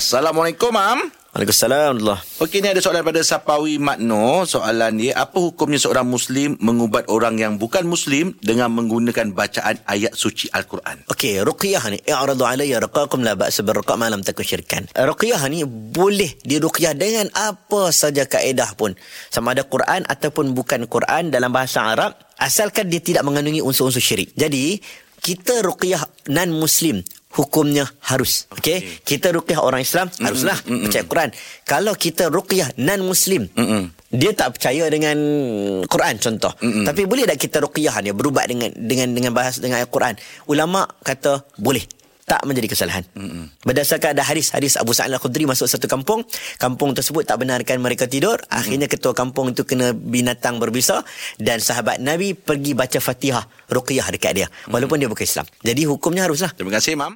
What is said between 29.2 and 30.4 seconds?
ruqyah orang Islam mm-hmm.